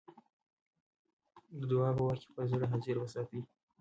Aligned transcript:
د 1.59 1.61
دعا 1.71 1.89
په 1.97 2.03
وخت 2.05 2.21
کې 2.23 2.29
خپل 2.31 2.45
زړه 2.53 2.65
حاضر 2.71 2.95
وساتئ. 2.99 3.39